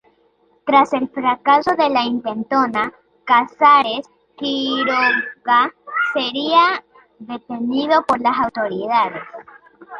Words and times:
Tras 0.65 0.93
el 0.93 1.09
fracaso 1.09 1.75
de 1.75 1.87
la 1.87 2.01
intentona 2.01 2.91
Casares 3.23 4.09
Quiroga 4.35 5.71
sería 6.13 6.83
detenido 7.19 8.03
por 8.07 8.19
las 8.19 8.35
autoridades. 8.39 9.21